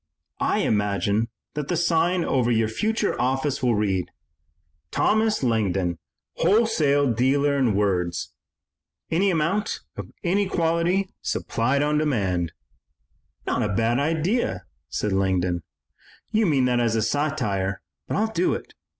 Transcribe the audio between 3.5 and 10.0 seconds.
will read, 'Thomas Langdon, wholesale dealer in words. Any amount